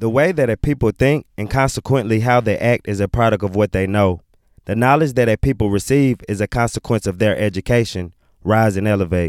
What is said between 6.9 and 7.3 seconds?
of